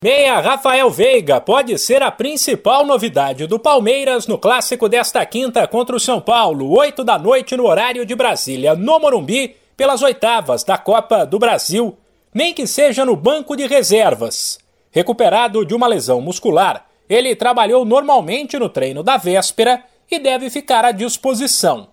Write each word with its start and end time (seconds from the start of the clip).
Meia 0.00 0.38
Rafael 0.38 0.88
Veiga 0.90 1.40
pode 1.40 1.76
ser 1.76 2.04
a 2.04 2.10
principal 2.12 2.86
novidade 2.86 3.48
do 3.48 3.58
Palmeiras 3.58 4.28
no 4.28 4.38
clássico 4.38 4.88
desta 4.88 5.26
quinta 5.26 5.66
contra 5.66 5.96
o 5.96 5.98
São 5.98 6.20
Paulo, 6.20 6.70
8 6.70 7.02
da 7.02 7.18
noite 7.18 7.56
no 7.56 7.66
horário 7.66 8.06
de 8.06 8.14
Brasília, 8.14 8.76
no 8.76 9.00
Morumbi, 9.00 9.56
pelas 9.76 10.00
oitavas 10.00 10.62
da 10.62 10.78
Copa 10.78 11.26
do 11.26 11.36
Brasil, 11.36 11.98
nem 12.32 12.54
que 12.54 12.64
seja 12.64 13.04
no 13.04 13.16
banco 13.16 13.56
de 13.56 13.66
reservas. 13.66 14.60
Recuperado 14.92 15.66
de 15.66 15.74
uma 15.74 15.88
lesão 15.88 16.20
muscular, 16.20 16.86
ele 17.08 17.34
trabalhou 17.34 17.84
normalmente 17.84 18.56
no 18.56 18.68
treino 18.68 19.02
da 19.02 19.16
véspera 19.16 19.82
e 20.08 20.20
deve 20.20 20.48
ficar 20.48 20.84
à 20.84 20.92
disposição. 20.92 21.88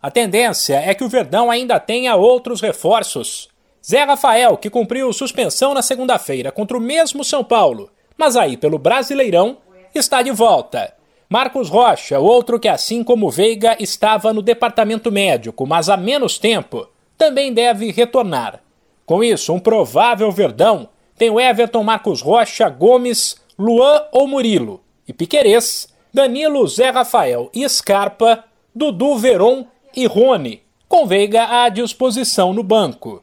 A 0.00 0.10
tendência 0.10 0.76
é 0.76 0.94
que 0.94 1.04
o 1.04 1.10
Verdão 1.10 1.50
ainda 1.50 1.78
tenha 1.78 2.16
outros 2.16 2.62
reforços 2.62 3.49
Zé 3.84 4.04
Rafael, 4.04 4.56
que 4.56 4.68
cumpriu 4.68 5.12
suspensão 5.12 5.72
na 5.72 5.82
segunda-feira 5.82 6.52
contra 6.52 6.76
o 6.76 6.80
mesmo 6.80 7.24
São 7.24 7.42
Paulo, 7.42 7.90
mas 8.16 8.36
aí 8.36 8.56
pelo 8.56 8.78
Brasileirão, 8.78 9.58
está 9.94 10.22
de 10.22 10.30
volta. 10.30 10.94
Marcos 11.28 11.68
Rocha, 11.68 12.18
outro 12.18 12.58
que 12.58 12.68
assim 12.68 13.02
como 13.04 13.30
Veiga 13.30 13.76
estava 13.78 14.32
no 14.32 14.42
departamento 14.42 15.10
médico, 15.10 15.66
mas 15.66 15.88
há 15.88 15.96
menos 15.96 16.38
tempo, 16.38 16.88
também 17.16 17.52
deve 17.52 17.90
retornar. 17.90 18.60
Com 19.06 19.24
isso, 19.24 19.52
um 19.52 19.58
provável 19.58 20.30
Verdão 20.30 20.88
tem 21.16 21.30
o 21.30 21.40
Everton 21.40 21.82
Marcos 21.82 22.20
Rocha, 22.20 22.68
Gomes, 22.68 23.36
Luan 23.58 24.04
ou 24.12 24.26
Murilo, 24.26 24.82
e 25.06 25.12
Piquerez, 25.12 25.88
Danilo, 26.12 26.66
Zé 26.66 26.90
Rafael 26.90 27.50
e 27.54 27.68
Scarpa, 27.68 28.44
Dudu 28.74 29.16
Veron 29.16 29.66
e 29.94 30.06
Rony, 30.06 30.62
com 30.88 31.06
Veiga 31.06 31.62
à 31.62 31.68
disposição 31.68 32.52
no 32.52 32.62
banco. 32.62 33.22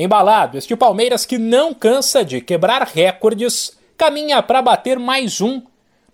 Embalado, 0.00 0.56
este 0.56 0.76
Palmeiras 0.76 1.26
que 1.26 1.38
não 1.38 1.74
cansa 1.74 2.24
de 2.24 2.40
quebrar 2.40 2.86
recordes, 2.86 3.76
caminha 3.96 4.40
para 4.40 4.62
bater 4.62 4.96
mais 4.96 5.40
um. 5.40 5.60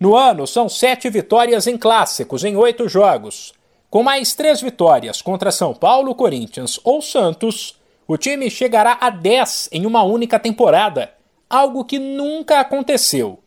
No 0.01 0.17
ano, 0.17 0.47
são 0.47 0.71
sete 0.71 1.11
vitórias 1.11 1.67
em 1.67 1.77
clássicos 1.77 2.45
em 2.45 2.57
oito 2.57 2.89
jogos. 2.89 3.53
Com 3.91 4.03
mais 4.03 4.35
três 4.35 4.63
vitórias 4.63 5.21
contra 5.21 5.53
São 5.53 5.75
Paulo, 5.75 6.15
Corinthians 6.15 6.81
ou 6.83 7.03
Santos, 7.03 7.79
o 8.09 8.17
time 8.17 8.49
chegará 8.49 8.97
a 8.99 9.11
dez 9.11 9.69
em 9.71 9.85
uma 9.85 10.03
única 10.03 10.39
temporada, 10.39 11.13
algo 11.49 11.85
que 11.85 11.99
nunca 11.99 12.61
aconteceu. 12.61 13.39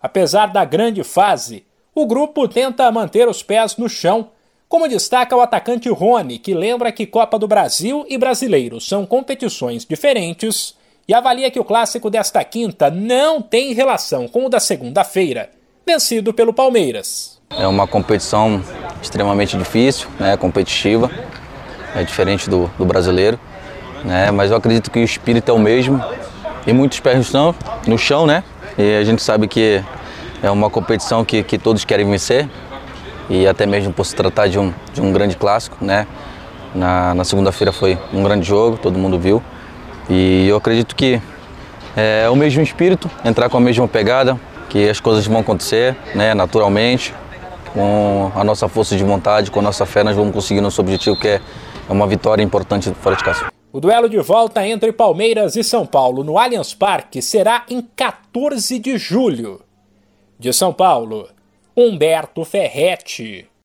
Apesar 0.00 0.52
da 0.52 0.64
grande 0.64 1.02
fase, 1.02 1.66
o 1.92 2.06
grupo 2.06 2.46
tenta 2.46 2.92
manter 2.92 3.28
os 3.28 3.42
pés 3.42 3.76
no 3.76 3.88
chão 3.88 4.30
como 4.70 4.86
destaca 4.86 5.34
o 5.36 5.40
atacante 5.40 5.88
Rony, 5.88 6.38
que 6.38 6.54
lembra 6.54 6.92
que 6.92 7.04
Copa 7.04 7.36
do 7.36 7.48
Brasil 7.48 8.06
e 8.08 8.16
Brasileiro 8.16 8.80
são 8.80 9.04
competições 9.04 9.84
diferentes 9.84 10.76
e 11.08 11.12
avalia 11.12 11.50
que 11.50 11.58
o 11.58 11.64
clássico 11.64 12.08
desta 12.08 12.44
quinta 12.44 12.88
não 12.88 13.42
tem 13.42 13.74
relação 13.74 14.28
com 14.28 14.46
o 14.46 14.48
da 14.48 14.60
segunda-feira, 14.60 15.50
vencido 15.84 16.32
pelo 16.32 16.54
Palmeiras. 16.54 17.40
É 17.50 17.66
uma 17.66 17.84
competição 17.84 18.62
extremamente 19.02 19.56
difícil, 19.56 20.08
né, 20.20 20.36
competitiva, 20.36 21.10
é 21.96 22.04
diferente 22.04 22.48
do, 22.48 22.70
do 22.78 22.84
brasileiro, 22.84 23.40
né, 24.04 24.30
mas 24.30 24.52
eu 24.52 24.56
acredito 24.56 24.88
que 24.88 25.00
o 25.00 25.04
espírito 25.04 25.50
é 25.50 25.52
o 25.52 25.58
mesmo 25.58 26.00
e 26.64 26.72
muitos 26.72 27.00
pés 27.00 27.26
chão, 27.26 27.52
no 27.88 27.98
chão 27.98 28.24
né, 28.24 28.44
e 28.78 28.98
a 28.98 29.02
gente 29.02 29.20
sabe 29.20 29.48
que 29.48 29.82
é 30.40 30.48
uma 30.48 30.70
competição 30.70 31.24
que, 31.24 31.42
que 31.42 31.58
todos 31.58 31.84
querem 31.84 32.08
vencer, 32.08 32.48
e 33.30 33.46
até 33.46 33.64
mesmo 33.64 33.92
por 33.92 34.04
se 34.04 34.14
tratar 34.14 34.48
de 34.48 34.58
um, 34.58 34.74
de 34.92 35.00
um 35.00 35.12
grande 35.12 35.36
clássico, 35.36 35.82
né? 35.82 36.06
Na, 36.74 37.14
na 37.14 37.24
segunda-feira 37.24 37.72
foi 37.72 37.96
um 38.12 38.22
grande 38.22 38.46
jogo, 38.46 38.76
todo 38.76 38.98
mundo 38.98 39.18
viu. 39.18 39.42
E 40.08 40.48
eu 40.48 40.56
acredito 40.56 40.94
que 40.96 41.22
é 41.96 42.28
o 42.28 42.36
mesmo 42.36 42.62
espírito, 42.62 43.08
entrar 43.24 43.48
com 43.48 43.56
a 43.56 43.60
mesma 43.60 43.86
pegada, 43.86 44.38
que 44.68 44.88
as 44.88 45.00
coisas 45.00 45.26
vão 45.26 45.40
acontecer, 45.40 45.96
né, 46.14 46.34
naturalmente. 46.34 47.14
Com 47.72 48.32
a 48.34 48.42
nossa 48.42 48.68
força 48.68 48.96
de 48.96 49.04
vontade, 49.04 49.50
com 49.50 49.60
a 49.60 49.62
nossa 49.62 49.86
fé, 49.86 50.02
nós 50.02 50.16
vamos 50.16 50.34
conseguir 50.34 50.60
nosso 50.60 50.80
objetivo, 50.80 51.16
que 51.16 51.28
é 51.28 51.40
uma 51.88 52.06
vitória 52.06 52.42
importante 52.42 52.92
fora 53.00 53.14
de 53.14 53.22
casa. 53.22 53.46
O 53.72 53.78
duelo 53.78 54.08
de 54.08 54.18
volta 54.18 54.66
entre 54.66 54.92
Palmeiras 54.92 55.54
e 55.54 55.62
São 55.62 55.86
Paulo 55.86 56.24
no 56.24 56.36
Allianz 56.36 56.74
Parque 56.74 57.22
será 57.22 57.62
em 57.70 57.80
14 57.80 58.80
de 58.80 58.98
julho. 58.98 59.60
De 60.36 60.52
São 60.52 60.72
Paulo, 60.72 61.28
Humberto 61.80 62.44
Ferretti. 62.44 63.49